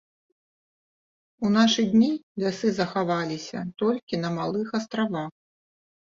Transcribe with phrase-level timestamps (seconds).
[1.47, 2.07] У нашы дні
[2.43, 5.29] лясы захаваліся толькі на малых астравах.